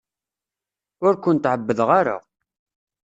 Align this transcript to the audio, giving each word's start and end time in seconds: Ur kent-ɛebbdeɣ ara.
Ur 1.05 1.13
kent-ɛebbdeɣ 1.23 1.89
ara. 1.99 2.17